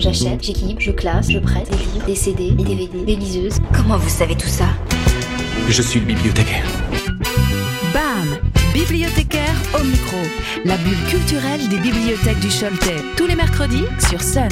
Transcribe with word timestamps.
J'achète, 0.00 0.42
j'équipe, 0.42 0.80
je 0.80 0.92
classe, 0.92 1.30
je 1.30 1.38
prête 1.38 1.70
des 1.70 1.76
livres, 1.76 2.06
des 2.06 2.14
CD, 2.14 2.52
des 2.52 2.64
DVD, 2.64 3.04
des 3.04 3.16
liseuses. 3.16 3.58
Comment 3.74 3.98
vous 3.98 4.08
savez 4.08 4.34
tout 4.34 4.48
ça? 4.48 4.64
Je 5.68 5.82
suis 5.82 6.00
le 6.00 6.06
bibliothécaire. 6.06 6.64
BAM 7.92 8.38
Bibliothécaire 8.72 9.54
au 9.78 9.84
micro. 9.84 10.16
La 10.64 10.78
bulle 10.78 11.04
culturelle 11.10 11.68
des 11.68 11.76
bibliothèques 11.76 12.40
du 12.40 12.48
Choletais. 12.48 12.96
Tous 13.18 13.26
les 13.26 13.34
mercredis 13.34 13.84
sur 14.08 14.22
Sun. 14.22 14.48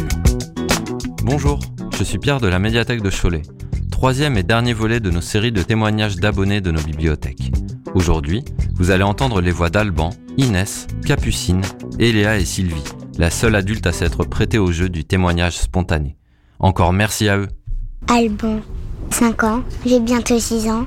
Bonjour, 1.22 1.58
je 1.98 2.04
suis 2.04 2.18
Pierre 2.18 2.40
de 2.40 2.48
la 2.48 2.58
médiathèque 2.58 3.00
de 3.00 3.10
Cholet. 3.10 3.42
Troisième 3.90 4.36
et 4.36 4.42
dernier 4.42 4.74
volet 4.74 5.00
de 5.00 5.10
nos 5.10 5.22
séries 5.22 5.50
de 5.50 5.62
témoignages 5.62 6.16
d'abonnés 6.16 6.60
de 6.60 6.70
nos 6.70 6.82
bibliothèques. 6.82 7.52
Aujourd'hui, 7.94 8.44
vous 8.74 8.90
allez 8.90 9.02
entendre 9.02 9.40
les 9.40 9.50
voix 9.50 9.70
d'Alban, 9.70 10.10
Inès, 10.36 10.86
Capucine, 11.06 11.62
Eléa 11.98 12.36
et 12.36 12.44
Sylvie, 12.44 12.84
la 13.18 13.30
seule 13.30 13.56
adulte 13.56 13.86
à 13.86 13.92
s'être 13.92 14.24
prêtée 14.24 14.58
au 14.58 14.70
jeu 14.70 14.88
du 14.88 15.04
témoignage 15.04 15.58
spontané. 15.58 16.16
Encore 16.60 16.92
merci 16.92 17.28
à 17.28 17.36
eux. 17.36 17.48
Alban, 18.08 18.60
5 19.10 19.44
ans, 19.44 19.62
j'ai 19.84 20.00
bientôt 20.00 20.38
6 20.38 20.68
ans. 20.68 20.86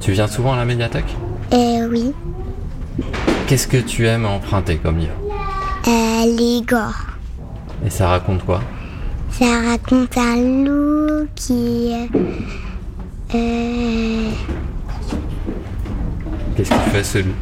Tu 0.00 0.12
viens 0.12 0.28
souvent 0.28 0.54
à 0.54 0.56
la 0.56 0.64
médiathèque? 0.64 1.14
Euh, 1.52 1.88
oui. 1.90 2.12
Qu'est-ce 3.46 3.66
que 3.66 3.76
tu 3.76 4.06
aimes 4.06 4.24
emprunter 4.24 4.76
comme 4.76 4.98
livre? 4.98 5.12
Euh, 5.88 6.36
l'Igor. 6.36 6.94
Et 7.84 7.90
ça 7.90 8.08
raconte 8.08 8.44
quoi? 8.44 8.62
Ça 9.30 9.60
raconte 9.66 10.16
un 10.16 10.64
loup 10.64 11.26
qui. 11.34 11.92
Euh, 11.92 12.06
euh, 13.34 14.30
Qu'est-ce 16.56 16.70
qu'il 16.70 16.92
fait 16.92 17.04
ce 17.04 17.18
loup? 17.18 17.34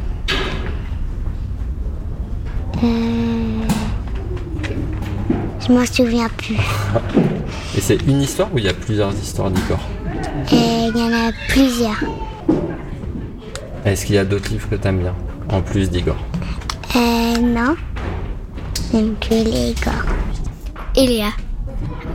Je 5.71 5.77
m'en 5.77 5.85
souviens 5.85 6.27
plus. 6.37 6.55
Et 7.77 7.81
c'est 7.81 8.01
une 8.07 8.21
histoire 8.21 8.53
ou 8.53 8.57
il 8.57 8.65
y 8.65 8.69
a 8.69 8.73
plusieurs 8.73 9.13
histoires 9.13 9.49
d'Igor 9.49 9.79
Euh, 10.51 10.89
Il 10.93 10.97
y 10.97 11.01
en 11.03 11.13
a 11.13 11.31
plusieurs. 11.47 12.03
Est-ce 13.85 14.05
qu'il 14.05 14.15
y 14.15 14.17
a 14.17 14.25
d'autres 14.25 14.49
livres 14.49 14.69
que 14.69 14.75
t'aimes 14.75 14.99
bien 14.99 15.15
En 15.49 15.61
plus 15.61 15.89
d'Igor 15.89 16.17
Euh, 16.95 17.37
non. 17.39 17.75
J'aime 18.91 19.15
que 19.21 19.33
l'Igor. 19.33 19.93
Eléa. 20.95 21.29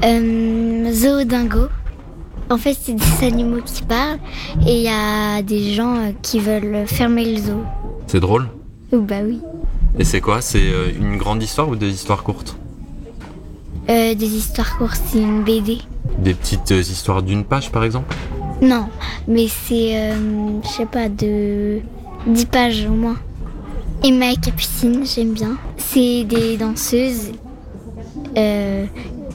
Euh, 0.05 0.92
Zoodingo. 0.92 1.69
En 2.50 2.58
fait, 2.58 2.77
c'est 2.80 2.92
des 2.95 3.27
animaux 3.27 3.62
qui 3.64 3.83
parlent 3.83 4.19
et 4.67 4.77
il 4.77 4.83
y 4.83 4.89
a 4.89 5.42
des 5.42 5.73
gens 5.73 5.97
euh, 5.97 6.11
qui 6.23 6.39
veulent 6.41 6.86
fermer 6.86 7.25
le 7.25 7.39
zoo. 7.41 7.62
C'est 8.06 8.20
drôle 8.20 8.48
bah 8.92 9.17
oui. 9.25 9.41
Et 9.98 10.05
c'est 10.05 10.20
quoi? 10.20 10.41
C'est 10.41 10.61
euh, 10.62 10.92
une 10.97 11.17
grande 11.17 11.42
histoire 11.42 11.69
ou 11.69 11.75
des 11.75 11.91
histoires 11.91 12.23
courtes? 12.23 12.56
Euh, 13.89 14.15
des 14.15 14.34
histoires 14.34 14.79
courtes, 14.79 15.01
c'est 15.06 15.19
une 15.19 15.45
BD. 15.45 15.79
Des 16.19 16.34
petites 16.34 16.73
euh, 16.73 16.81
histoires 16.81 17.23
d'une 17.23 17.45
page 17.45 17.70
par 17.70 17.84
exemple 17.84 18.17
Non, 18.61 18.89
mais 19.29 19.47
c'est, 19.47 19.97
euh, 19.97 20.61
je 20.65 20.69
sais 20.69 20.87
pas, 20.87 21.09
de 21.09 21.81
10 22.27 22.47
pages 22.47 22.87
au 22.87 22.95
moins. 22.95 23.17
Emma 24.03 24.33
et 24.33 24.37
Capucine, 24.37 25.05
j'aime 25.07 25.34
bien. 25.34 25.57
C'est 25.77 26.25
des 26.25 26.57
danseuses 26.57 27.33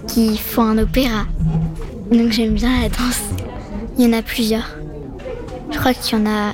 qui 0.08 0.38
font 0.38 0.64
un 0.64 0.78
opéra. 0.78 1.26
Donc 2.12 2.32
j'aime 2.32 2.54
bien 2.54 2.82
la 2.82 2.90
danse. 2.90 3.22
Il 3.98 4.06
y 4.06 4.08
en 4.08 4.18
a 4.18 4.22
plusieurs. 4.22 4.78
Je 5.72 5.80
crois 5.80 5.94
qu'il 5.94 6.20
y 6.20 6.22
en 6.22 6.26
a 6.26 6.54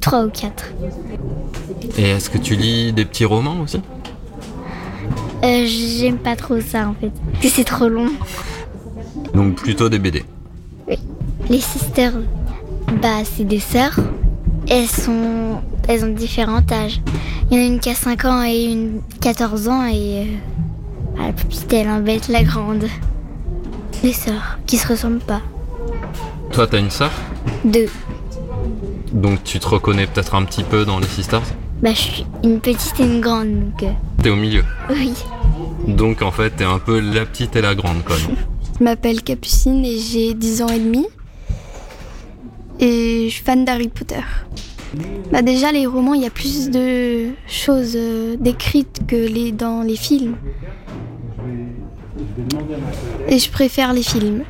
trois 0.00 0.24
ou 0.24 0.30
quatre. 0.30 0.66
Et 1.96 2.10
est-ce 2.10 2.30
que 2.30 2.38
tu 2.38 2.54
lis 2.54 2.92
des 2.92 3.04
petits 3.04 3.24
romans 3.24 3.60
aussi? 3.62 3.80
Euh, 5.42 5.64
j'aime 5.66 6.18
pas 6.18 6.36
trop 6.36 6.60
ça 6.60 6.88
en 6.88 6.94
fait. 6.94 7.12
Que 7.40 7.48
C'est 7.48 7.64
trop 7.64 7.88
long. 7.88 8.08
Donc 9.34 9.56
plutôt 9.56 9.88
des 9.88 9.98
BD. 9.98 10.24
Les 11.48 11.60
sisters, 11.60 12.12
bah 13.02 13.24
c'est 13.24 13.44
des 13.44 13.58
sœurs. 13.60 13.98
Elles 14.68 14.86
sont, 14.86 15.60
elles 15.88 16.04
ont 16.04 16.12
différents 16.12 16.62
âges. 16.70 17.00
Il 17.50 17.56
y 17.56 17.60
en 17.60 17.64
a 17.64 17.66
une 17.66 17.80
qui 17.80 17.90
a 17.90 17.94
5 17.94 18.24
ans 18.26 18.44
et 18.44 18.64
une 18.66 19.00
14 19.20 19.68
ans 19.68 19.84
et 19.86 20.22
euh, 20.22 20.24
bah, 21.16 21.22
la 21.26 21.32
petite 21.32 21.72
elle 21.72 21.88
embête 21.88 22.28
la 22.28 22.44
grande. 22.44 22.84
Des 24.02 24.12
sœurs 24.12 24.58
qui 24.66 24.76
se 24.76 24.86
ressemblent 24.86 25.18
pas. 25.18 25.40
Toi 26.52 26.66
t'as 26.66 26.78
une 26.78 26.90
sœur? 26.90 27.10
Deux. 27.64 27.88
Donc 29.12 29.42
tu 29.42 29.58
te 29.58 29.66
reconnais 29.66 30.06
peut-être 30.06 30.34
un 30.34 30.44
petit 30.44 30.62
peu 30.62 30.84
dans 30.84 30.98
les 31.00 31.06
Sisters? 31.08 31.42
Bah 31.82 31.90
je 31.94 31.98
suis 32.00 32.26
une 32.44 32.60
petite 32.60 33.00
et 33.00 33.04
une 33.04 33.20
grande 33.20 33.48
donc 33.70 33.82
euh, 33.82 33.90
T'es 34.22 34.30
au 34.30 34.36
milieu. 34.36 34.64
oui. 34.90 35.14
Donc 35.88 36.20
en 36.22 36.30
fait 36.30 36.50
t'es 36.50 36.64
un 36.64 36.78
peu 36.78 37.00
la 37.00 37.24
petite 37.24 37.56
et 37.56 37.62
la 37.62 37.74
grande 37.74 38.04
quoi. 38.04 38.16
non 38.28 38.34
Je 38.78 38.84
m'appelle 38.84 39.22
Capucine 39.22 39.84
et 39.84 39.98
j'ai 39.98 40.34
10 40.34 40.62
ans 40.62 40.68
et 40.68 40.78
demi. 40.78 41.06
Et 42.80 43.26
je 43.28 43.34
suis 43.34 43.42
fan 43.44 43.64
d'Harry 43.66 43.88
Potter. 43.88 44.20
Bah 45.30 45.42
déjà 45.42 45.70
les 45.70 45.86
romans, 45.86 46.14
il 46.14 46.22
y 46.22 46.26
a 46.26 46.30
plus 46.30 46.70
de 46.70 47.28
choses 47.46 47.92
euh, 47.94 48.36
décrites 48.40 49.02
que 49.06 49.16
les, 49.16 49.52
dans 49.52 49.82
les 49.82 49.96
films. 49.96 50.34
Et 53.28 53.38
je 53.38 53.50
préfère 53.50 53.92
les 53.92 54.02
films. 54.02 54.44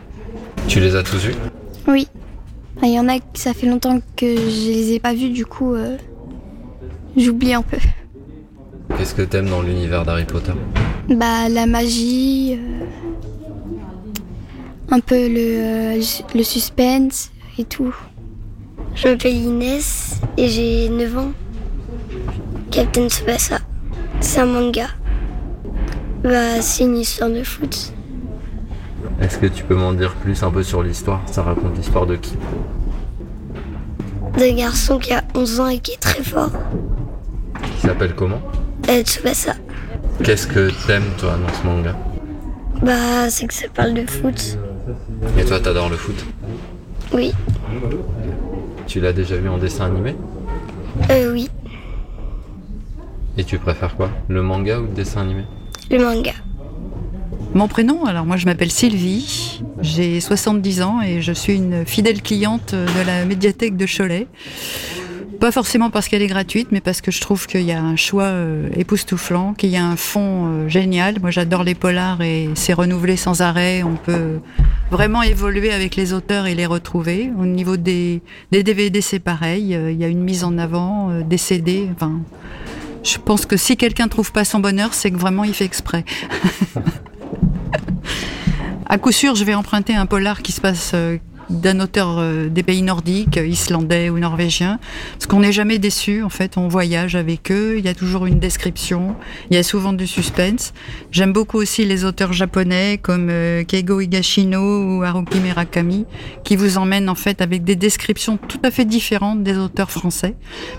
Tu 0.69 0.79
les 0.81 0.95
as 0.97 1.03
tous 1.03 1.19
vus? 1.19 1.35
Oui. 1.89 2.07
Ah, 2.81 2.87
Il 2.87 2.95
y 2.95 3.01
en 3.01 3.09
a 3.09 3.19
que 3.19 3.25
ça 3.35 3.53
fait 3.53 3.67
longtemps 3.67 3.99
que 4.17 4.27
je 4.37 4.69
les 4.71 4.93
ai 4.93 5.01
pas 5.01 5.13
vus, 5.13 5.31
du 5.31 5.45
coup 5.45 5.75
euh, 5.75 5.97
j'oublie 7.17 7.55
un 7.55 7.63
peu. 7.63 7.79
Qu'est-ce 8.97 9.15
que 9.15 9.23
t'aimes 9.23 9.49
dans 9.49 9.63
l'univers 9.63 10.05
d'Harry 10.05 10.25
Potter? 10.25 10.53
Bah 11.09 11.49
la 11.49 11.67
magie, 11.67 12.59
euh, 12.59 12.85
un 14.91 15.01
peu 15.01 15.29
le, 15.29 15.97
euh, 15.99 16.03
le 16.35 16.43
suspense 16.43 17.31
et 17.59 17.65
tout. 17.65 17.95
Je 18.95 19.09
m'appelle 19.09 19.37
Inès 19.37 20.21
et 20.37 20.49
j'ai 20.49 20.89
9 20.89 21.19
ans. 21.19 21.33
Captain 22.71 23.09
Tsubasa. 23.09 23.59
C'est 24.21 24.41
un 24.41 24.47
manga. 24.47 24.87
Bah, 26.23 26.61
c'est 26.61 26.85
une 26.85 26.99
histoire 26.99 27.31
de 27.31 27.43
foot. 27.43 27.93
Est-ce 29.21 29.39
que 29.39 29.47
tu 29.47 29.65
peux 29.65 29.75
m'en 29.75 29.93
dire 29.93 30.15
plus 30.15 30.43
un 30.43 30.51
peu 30.51 30.63
sur 30.63 30.83
l'histoire? 30.83 31.23
Ça 31.27 31.43
raconte 31.43 31.77
l'histoire 31.77 32.07
de 32.07 32.17
qui? 32.17 32.35
D'un 34.37 34.55
garçon 34.55 34.99
qui 34.99 35.13
a 35.13 35.23
11 35.35 35.61
ans 35.61 35.67
et 35.69 35.79
qui 35.79 35.93
est 35.93 36.01
très 36.01 36.23
fort. 36.23 36.51
Qui 37.63 37.87
s'appelle 37.87 38.15
comment 38.15 38.41
Euh, 38.89 39.03
Tsubasa. 39.03 39.55
Qu'est-ce 40.23 40.47
que 40.47 40.71
t'aimes 40.87 41.11
toi 41.19 41.37
dans 41.37 41.53
ce 41.55 41.67
manga 41.67 41.97
Bah, 42.83 43.31
c'est 43.31 43.47
que 43.47 43.55
ça 43.55 43.67
parle 43.75 43.95
de 43.95 44.07
foot. 44.09 44.59
Et 45.39 45.45
toi 45.45 45.61
t'adores 45.61 45.89
le 45.91 45.97
foot 45.97 46.25
Oui. 47.13 47.33
Tu 48.87 49.01
l'as 49.01 49.13
déjà 49.13 49.37
vu 49.37 49.49
en 49.49 49.59
dessin 49.59 49.87
animé 49.87 50.15
Euh, 51.11 51.33
oui. 51.33 51.49
Et 53.39 53.45
tu 53.45 53.59
préfères 53.59 53.97
quoi 53.97 54.11
Le 54.29 54.43
manga 54.43 54.79
ou 54.81 54.83
le 54.83 54.89
dessin 54.89 55.23
animé 55.23 55.45
Le 55.91 55.99
manga. 55.99 56.33
Mon 57.55 57.67
prénom, 57.69 58.05
alors 58.05 58.27
moi 58.27 58.37
je 58.37 58.47
m'appelle 58.47 58.71
Sylvie, 58.71 59.63
j'ai 59.81 60.21
70 60.21 60.83
ans 60.83 61.01
et 61.03 61.21
je 61.21 61.33
suis 61.33 61.55
une 61.57 61.85
fidèle 61.85 62.23
cliente 62.23 62.75
de 62.75 63.07
la 63.07 63.25
médiathèque 63.25 63.77
de 63.77 63.87
Cholet. 63.87 64.29
Pas 65.41 65.53
forcément 65.53 65.89
parce 65.89 66.07
qu'elle 66.09 66.21
est 66.21 66.27
gratuite, 66.27 66.69
mais 66.71 66.83
parce 66.83 67.01
que 67.01 67.11
je 67.11 67.19
trouve 67.19 67.47
qu'il 67.47 67.63
y 67.63 67.73
a 67.73 67.81
un 67.83 67.97
choix 67.97 68.25
euh, 68.25 68.69
époustouflant, 68.77 69.55
qu'il 69.55 69.71
y 69.71 69.79
a 69.79 69.85
un 69.87 69.97
fond 69.97 70.47
euh, 70.47 70.69
génial. 70.69 71.19
Moi 71.19 71.31
j'adore 71.31 71.65
les 71.65 71.75
polars 71.75 72.21
et 72.21 72.51
c'est 72.55 72.75
renouvelé 72.75 73.17
sans 73.17 73.41
arrêt. 73.41 73.83
On 73.83 73.97
peut 73.97 74.41
vraiment 74.91 75.23
évoluer 75.23 75.73
avec 75.73 75.97
les 75.97 76.13
auteurs 76.13 76.45
et 76.45 76.55
les 76.55 76.67
retrouver. 76.67 77.33
Au 77.39 77.47
niveau 77.47 77.79
des, 77.79 78.21
des 78.53 78.63
DVD 78.63 79.01
c'est 79.01 79.19
pareil, 79.19 79.75
Euh, 79.75 79.91
il 79.91 79.99
y 79.99 80.05
a 80.05 80.09
une 80.09 80.23
mise 80.23 80.45
en 80.45 80.59
avant, 80.59 81.11
des 81.23 81.39
CD. 81.39 81.89
Enfin, 81.95 82.21
je 83.03 83.17
pense 83.17 83.47
que 83.47 83.57
si 83.57 83.79
quelqu'un 83.79 84.09
trouve 84.09 84.33
pas 84.33 84.45
son 84.45 84.59
bonheur, 84.61 84.93
c'est 84.93 85.11
que 85.11 85.17
vraiment 85.17 85.45
il 85.45 85.55
fait 85.55 85.65
exprès. 85.65 86.05
À 88.91 88.99
coup 88.99 89.13
sûr, 89.13 89.37
je 89.37 89.45
vais 89.45 89.55
emprunter 89.55 89.95
un 89.95 90.05
polar 90.05 90.43
qui 90.43 90.51
se 90.51 90.61
passe 90.61 90.95
d'un 91.51 91.81
auteur 91.81 92.19
euh, 92.19 92.49
des 92.49 92.63
pays 92.63 92.83
nordiques, 92.83 93.37
euh, 93.37 93.47
islandais 93.47 94.09
ou 94.09 94.19
norvégien, 94.19 94.79
parce 95.13 95.27
qu'on 95.27 95.41
n'est 95.41 95.53
jamais 95.53 95.79
déçu. 95.79 96.23
En 96.23 96.29
fait, 96.29 96.57
on 96.57 96.69
voyage 96.69 97.17
avec 97.17 97.51
eux. 97.51 97.75
Il 97.79 97.85
y 97.85 97.89
a 97.89 97.95
toujours 97.95 98.27
une 98.27 98.39
description. 98.39 99.17
Il 99.51 99.57
y 99.57 99.59
a 99.59 99.63
souvent 99.63 99.93
du 99.93 100.07
suspense. 100.07 100.73
J'aime 101.11 101.33
beaucoup 101.33 101.59
aussi 101.59 101.85
les 101.85 102.05
auteurs 102.05 102.33
japonais 102.33 102.99
comme 103.03 103.29
euh, 103.31 103.65
Keigo 103.65 104.01
Higashino 104.01 104.61
ou 104.61 105.03
Haruki 105.03 105.41
Murakami, 105.41 106.07
qui 106.45 106.57
vous 106.57 106.79
emmènent 106.79 107.09
en 107.09 107.15
fait 107.15 107.43
avec 107.43 107.65
des 107.65 107.77
descriptions 107.77 108.37
tout 108.37 108.61
à 108.63 108.71
fait 108.71 108.85
différentes 108.85 109.43
des 109.43 109.59
auteurs 109.59 109.91
français. 109.91 110.35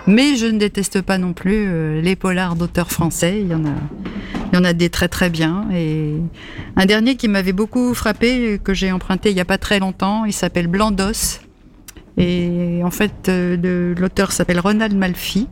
Mais 0.07 0.35
je 0.35 0.45
ne 0.45 0.57
déteste 0.57 1.01
pas 1.01 1.18
non 1.18 1.33
plus 1.33 2.01
les 2.01 2.15
polars 2.15 2.56
d'auteurs 2.56 2.91
français. 2.91 3.39
Il 3.41 3.47
y 3.47 3.56
en 3.56 3.65
a, 3.65 4.41
il 4.51 4.56
y 4.56 4.59
en 4.59 4.63
a 4.63 4.74
des 4.74 4.89
très 4.89 5.07
très 5.07 5.30
bien. 5.30 5.68
Et 5.74 6.15
un 6.75 6.86
dernier 6.86 7.15
qui 7.15 7.27
m'avait 7.27 7.53
beaucoup 7.53 7.94
frappé, 7.94 8.59
que 8.63 8.74
j'ai 8.74 8.92
emprunté 8.92 9.30
il 9.30 9.36
n'y 9.36 9.42
a 9.42 9.45
pas 9.45 9.57
très 9.57 9.80
longtemps, 9.80 10.25
il 10.25 10.33
s'appelle 10.33 10.68
Blandos. 10.68 11.39
Et 12.18 12.81
en 12.83 12.92
fait, 12.92 13.30
euh, 13.30 13.95
l'auteur 13.98 14.31
s'appelle 14.31 14.59
Ronald 14.59 14.95
Malfi. 14.95 15.48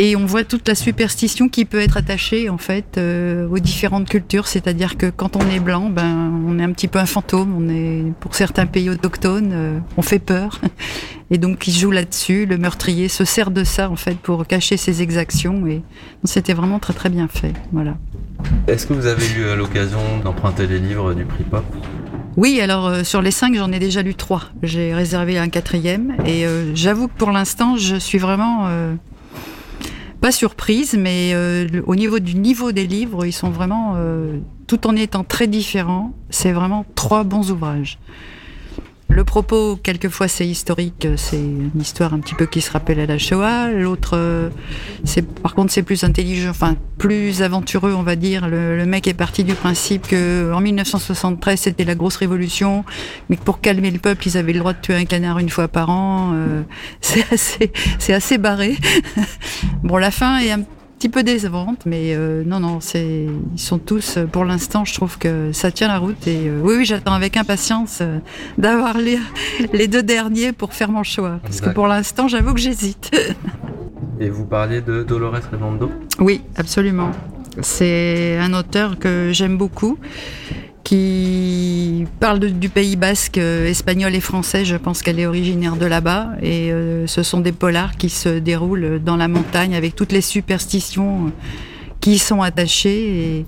Et 0.00 0.16
on 0.16 0.24
voit 0.24 0.44
toute 0.44 0.66
la 0.68 0.74
superstition 0.74 1.48
qui 1.48 1.64
peut 1.64 1.80
être 1.80 1.96
attachée 1.96 2.48
en 2.48 2.56
fait 2.56 2.96
euh, 2.96 3.48
aux 3.48 3.58
différentes 3.58 4.08
cultures, 4.08 4.46
c'est-à-dire 4.46 4.96
que 4.96 5.10
quand 5.10 5.36
on 5.36 5.50
est 5.50 5.58
blanc, 5.58 5.90
ben 5.90 6.32
on 6.46 6.58
est 6.58 6.62
un 6.62 6.72
petit 6.72 6.88
peu 6.88 6.98
un 6.98 7.06
fantôme, 7.06 7.54
on 7.54 7.68
est 7.68 8.04
pour 8.20 8.34
certains 8.34 8.66
pays 8.66 8.88
autochtones, 8.90 9.50
euh, 9.52 9.78
on 9.96 10.02
fait 10.02 10.20
peur. 10.20 10.60
Et 11.30 11.36
donc 11.36 11.66
il 11.66 11.72
joue 11.72 11.90
là-dessus, 11.90 12.46
le 12.46 12.56
meurtrier 12.56 13.08
se 13.08 13.24
sert 13.24 13.50
de 13.50 13.62
ça 13.62 13.90
en 13.90 13.96
fait 13.96 14.16
pour 14.16 14.46
cacher 14.46 14.78
ses 14.78 15.02
exactions 15.02 15.66
et 15.66 15.82
c'était 16.24 16.54
vraiment 16.54 16.78
très 16.78 16.94
très 16.94 17.10
bien 17.10 17.28
fait. 17.28 17.52
Voilà. 17.70 17.98
Est-ce 18.66 18.86
que 18.86 18.94
vous 18.94 19.04
avez 19.04 19.26
eu 19.32 19.42
euh, 19.42 19.54
l'occasion 19.54 19.98
d'emprunter 20.24 20.66
les 20.66 20.78
livres 20.78 21.12
du 21.12 21.26
prix 21.26 21.44
Pop? 21.44 21.64
Oui, 22.38 22.60
alors 22.60 22.86
euh, 22.86 23.02
sur 23.02 23.20
les 23.20 23.32
cinq, 23.32 23.56
j'en 23.56 23.72
ai 23.72 23.80
déjà 23.80 24.00
lu 24.00 24.14
trois. 24.14 24.44
J'ai 24.62 24.94
réservé 24.94 25.38
un 25.38 25.48
quatrième 25.48 26.14
et 26.24 26.46
euh, 26.46 26.72
j'avoue 26.72 27.08
que 27.08 27.16
pour 27.18 27.32
l'instant, 27.32 27.76
je 27.76 27.96
suis 27.96 28.18
vraiment 28.18 28.68
euh, 28.68 28.94
pas 30.28 30.32
surprise, 30.32 30.94
mais 30.98 31.34
au 31.86 31.96
niveau 31.96 32.18
du 32.18 32.34
niveau 32.34 32.70
des 32.70 32.86
livres, 32.86 33.24
ils 33.24 33.32
sont 33.32 33.48
vraiment, 33.48 33.96
tout 34.66 34.86
en 34.86 34.94
étant 34.94 35.24
très 35.24 35.46
différents, 35.46 36.12
c'est 36.28 36.52
vraiment 36.52 36.84
trois 36.94 37.24
bons 37.24 37.50
ouvrages. 37.50 37.98
Le 39.18 39.24
propos, 39.24 39.74
quelquefois, 39.74 40.28
c'est 40.28 40.46
historique, 40.46 41.08
c'est 41.16 41.40
une 41.40 41.72
histoire 41.80 42.14
un 42.14 42.20
petit 42.20 42.36
peu 42.36 42.46
qui 42.46 42.60
se 42.60 42.70
rappelle 42.70 43.00
à 43.00 43.06
la 43.06 43.18
Shoah. 43.18 43.68
L'autre, 43.68 44.12
euh, 44.16 44.48
c'est 45.02 45.22
par 45.22 45.56
contre, 45.56 45.72
c'est 45.72 45.82
plus 45.82 46.04
intelligent, 46.04 46.50
enfin 46.50 46.76
plus 46.98 47.42
aventureux, 47.42 47.94
on 47.94 48.04
va 48.04 48.14
dire. 48.14 48.46
Le, 48.46 48.86
mec 48.86 49.08
est 49.08 49.14
parti 49.14 49.42
du 49.42 49.54
principe 49.54 50.06
que 50.06 50.52
en 50.54 50.60
1973, 50.60 51.58
c'était 51.58 51.82
la 51.82 51.96
grosse 51.96 52.14
révolution, 52.14 52.84
mais 53.28 53.34
que 53.34 53.42
pour 53.42 53.60
calmer 53.60 53.90
le 53.90 53.98
peuple, 53.98 54.28
ils 54.28 54.38
avaient 54.38 54.52
le 54.52 54.60
droit 54.60 54.72
de 54.72 54.80
tuer 54.80 54.94
un 54.94 55.04
canard 55.04 55.40
une 55.40 55.50
fois 55.50 55.66
par 55.66 55.90
an. 55.90 56.34
Euh, 56.34 56.62
c'est 57.00 57.26
assez, 57.32 57.72
c'est 57.98 58.14
assez 58.14 58.38
barré. 58.38 58.76
bon, 59.82 59.96
la 59.96 60.12
fin 60.12 60.38
est 60.38 60.52
un 60.52 60.62
petit 60.98 61.08
peu 61.08 61.22
décevante, 61.22 61.86
mais 61.86 62.14
euh, 62.14 62.42
non, 62.44 62.58
non, 62.58 62.80
c'est, 62.80 63.26
ils 63.54 63.60
sont 63.60 63.78
tous, 63.78 64.16
euh, 64.16 64.26
pour 64.26 64.44
l'instant, 64.44 64.84
je 64.84 64.92
trouve 64.94 65.16
que 65.16 65.52
ça 65.52 65.70
tient 65.70 65.86
la 65.86 65.98
route. 65.98 66.26
Et 66.26 66.48
euh, 66.48 66.60
oui, 66.62 66.74
oui, 66.78 66.84
j'attends 66.84 67.12
avec 67.12 67.36
impatience 67.36 68.02
d'avoir 68.58 68.98
les, 68.98 69.18
les 69.72 69.86
deux 69.86 70.02
derniers 70.02 70.52
pour 70.52 70.74
faire 70.74 70.90
mon 70.90 71.04
choix. 71.04 71.38
Parce 71.42 71.60
que 71.60 71.70
pour 71.70 71.86
l'instant, 71.86 72.26
j'avoue 72.26 72.52
que 72.52 72.60
j'hésite. 72.60 73.10
Et 74.20 74.28
vous 74.28 74.44
parliez 74.44 74.80
de 74.80 75.04
Dolores 75.04 75.48
Redondo? 75.52 75.92
Oui, 76.18 76.42
absolument. 76.56 77.12
C'est 77.60 78.36
un 78.38 78.52
auteur 78.52 78.98
que 78.98 79.30
j'aime 79.32 79.56
beaucoup 79.56 79.98
qui 80.88 82.06
parle 82.18 82.38
du 82.38 82.70
Pays 82.70 82.96
basque 82.96 83.36
euh, 83.36 83.66
espagnol 83.66 84.14
et 84.14 84.22
français. 84.22 84.64
Je 84.64 84.74
pense 84.74 85.02
qu'elle 85.02 85.20
est 85.20 85.26
originaire 85.26 85.76
de 85.76 85.84
là-bas. 85.84 86.30
Et 86.40 86.72
euh, 86.72 87.06
ce 87.06 87.22
sont 87.22 87.40
des 87.40 87.52
polars 87.52 87.98
qui 87.98 88.08
se 88.08 88.38
déroulent 88.38 88.98
dans 89.04 89.16
la 89.16 89.28
montagne 89.28 89.76
avec 89.76 89.94
toutes 89.94 90.12
les 90.12 90.22
superstitions 90.22 91.26
euh, 91.26 91.30
qui 92.00 92.12
y 92.12 92.18
sont 92.18 92.40
attachées. 92.40 93.36
Et 93.38 93.46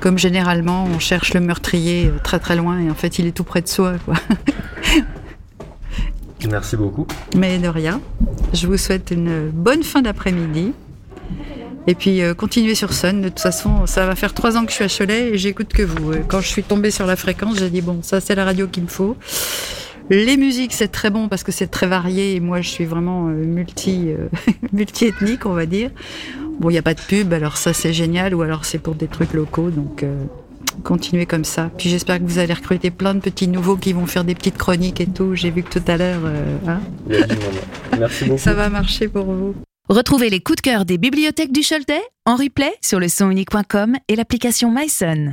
comme 0.00 0.18
généralement, 0.18 0.84
on 0.84 0.98
cherche 0.98 1.32
le 1.32 1.40
meurtrier 1.40 2.12
très 2.22 2.38
très 2.38 2.56
loin 2.56 2.78
et 2.78 2.90
en 2.90 2.94
fait, 2.94 3.18
il 3.18 3.26
est 3.26 3.32
tout 3.32 3.44
près 3.44 3.62
de 3.62 3.68
soi. 3.68 3.94
Quoi. 4.04 4.16
Merci 6.50 6.76
beaucoup. 6.76 7.06
Mais 7.34 7.56
de 7.56 7.68
rien. 7.68 8.02
Je 8.52 8.66
vous 8.66 8.76
souhaite 8.76 9.12
une 9.12 9.48
bonne 9.48 9.82
fin 9.82 10.02
d'après-midi. 10.02 10.74
Et 11.86 11.94
puis 11.94 12.22
euh, 12.22 12.34
continuer 12.34 12.74
sur 12.74 12.92
Sun. 12.92 13.20
De 13.20 13.28
toute 13.28 13.40
façon, 13.40 13.86
ça 13.86 14.06
va 14.06 14.14
faire 14.14 14.34
trois 14.34 14.56
ans 14.56 14.64
que 14.64 14.70
je 14.70 14.76
suis 14.76 14.84
à 14.84 14.88
Cholet 14.88 15.30
et 15.30 15.38
j'écoute 15.38 15.68
que 15.68 15.82
vous. 15.82 16.12
Quand 16.28 16.40
je 16.40 16.48
suis 16.48 16.62
tombée 16.62 16.90
sur 16.90 17.06
la 17.06 17.16
fréquence, 17.16 17.58
j'ai 17.58 17.70
dit 17.70 17.80
bon, 17.80 18.00
ça 18.02 18.20
c'est 18.20 18.34
la 18.34 18.44
radio 18.44 18.68
qu'il 18.68 18.84
me 18.84 18.88
faut. 18.88 19.16
Les 20.10 20.36
musiques, 20.36 20.72
c'est 20.72 20.88
très 20.88 21.10
bon 21.10 21.28
parce 21.28 21.42
que 21.42 21.52
c'est 21.52 21.68
très 21.68 21.86
varié 21.86 22.34
et 22.34 22.40
moi 22.40 22.60
je 22.60 22.68
suis 22.68 22.84
vraiment 22.84 23.28
euh, 23.28 23.32
multi 23.32 24.10
euh, 24.10 24.28
multi-ethnique, 24.72 25.46
on 25.46 25.54
va 25.54 25.66
dire. 25.66 25.90
Bon, 26.60 26.70
il 26.70 26.74
n'y 26.74 26.78
a 26.78 26.82
pas 26.82 26.94
de 26.94 27.00
pub, 27.00 27.32
alors 27.32 27.56
ça 27.56 27.72
c'est 27.72 27.92
génial, 27.92 28.34
ou 28.34 28.42
alors 28.42 28.64
c'est 28.64 28.78
pour 28.78 28.94
des 28.94 29.08
trucs 29.08 29.32
locaux, 29.32 29.70
donc 29.70 30.04
continuez 30.84 31.24
comme 31.24 31.44
ça. 31.44 31.70
Puis 31.78 31.88
j'espère 31.88 32.18
que 32.18 32.24
vous 32.24 32.38
allez 32.38 32.52
recruter 32.52 32.90
plein 32.90 33.14
de 33.14 33.20
petits 33.20 33.48
nouveaux 33.48 33.76
qui 33.76 33.94
vont 33.94 34.06
faire 34.06 34.22
des 34.22 34.34
petites 34.34 34.58
chroniques 34.58 35.00
et 35.00 35.06
tout. 35.06 35.34
J'ai 35.34 35.50
vu 35.50 35.62
que 35.62 35.78
tout 35.78 35.90
à 35.90 35.96
l'heure, 35.96 36.20
hein 36.68 36.80
Merci 37.98 38.24
beaucoup. 38.26 38.38
Ça 38.38 38.52
va 38.52 38.68
marcher 38.68 39.08
pour 39.08 39.24
vous. 39.24 39.54
Retrouvez 39.88 40.30
les 40.30 40.40
coups 40.40 40.56
de 40.56 40.62
cœur 40.62 40.84
des 40.84 40.96
bibliothèques 40.96 41.52
du 41.52 41.62
Choletais 41.62 42.02
en 42.24 42.36
replay 42.36 42.72
sur 42.80 43.00
le 43.00 43.08
sonunique.com 43.08 43.96
et 44.08 44.16
l'application 44.16 44.70
MySon. 44.70 45.30